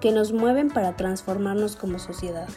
[0.00, 2.48] que nos mueven para transformarnos como sociedad.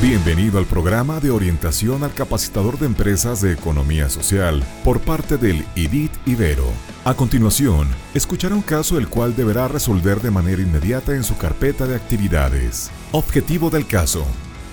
[0.00, 5.64] Bienvenido al programa de orientación al capacitador de empresas de economía social por parte del
[5.76, 6.66] IDIT Ibero.
[7.04, 11.86] A continuación, escuchará un caso el cual deberá resolver de manera inmediata en su carpeta
[11.86, 12.90] de actividades.
[13.12, 14.26] Objetivo del caso.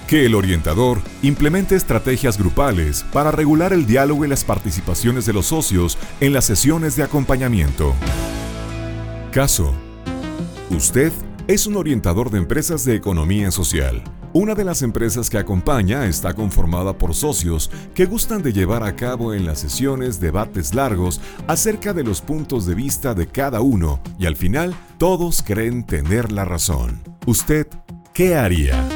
[0.10, 5.48] Que el orientador implemente estrategias grupales para regular el diálogo y las participaciones de los
[5.48, 7.94] socios en las sesiones de acompañamiento.
[9.32, 9.74] Caso.
[10.72, 11.12] Usted
[11.48, 16.36] es un orientador de empresas de economía social una de las empresas que acompaña está
[16.36, 21.94] conformada por socios que gustan de llevar a cabo en las sesiones debates largos acerca
[21.94, 26.46] de los puntos de vista de cada uno y al final todos creen tener la
[26.46, 27.02] razón.
[27.26, 27.68] ¿Usted
[28.14, 28.88] qué haría?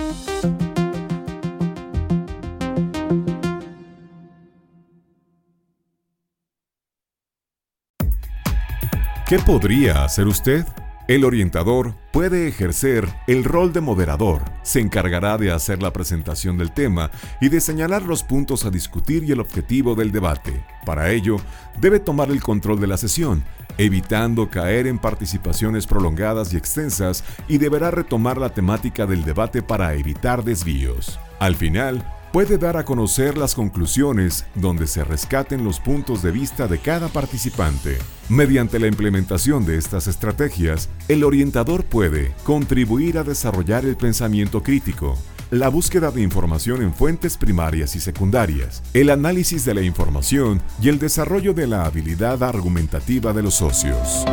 [9.28, 10.66] ¿Qué podría hacer usted?
[11.08, 16.74] El orientador puede ejercer el rol de moderador, se encargará de hacer la presentación del
[16.74, 20.66] tema y de señalar los puntos a discutir y el objetivo del debate.
[20.86, 21.38] Para ello,
[21.80, 23.46] debe tomar el control de la sesión,
[23.78, 29.94] evitando caer en participaciones prolongadas y extensas y deberá retomar la temática del debate para
[29.94, 31.18] evitar desvíos.
[31.40, 36.68] Al final, puede dar a conocer las conclusiones donde se rescaten los puntos de vista
[36.68, 38.00] de cada participante.
[38.28, 45.16] Mediante la implementación de estas estrategias, el orientador puede contribuir a desarrollar el pensamiento crítico,
[45.52, 50.90] la búsqueda de información en fuentes primarias y secundarias, el análisis de la información y
[50.90, 54.26] el desarrollo de la habilidad argumentativa de los socios.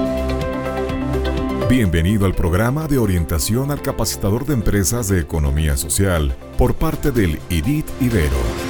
[1.70, 7.38] Bienvenido al programa de orientación al capacitador de empresas de economía social por parte del
[7.48, 8.69] IDIT Ibero.